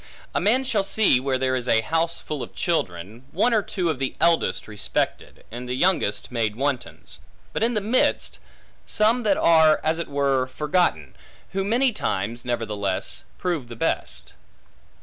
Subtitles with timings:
[0.33, 3.87] A man shall see, where there is a house full of children, one or two
[3.91, 7.19] of the eldest respected, and the youngest made wantons;
[7.53, 8.39] but in the midst,
[8.87, 11.15] some that are as it were forgotten,
[11.51, 14.33] who many times, nevertheless, prove the best.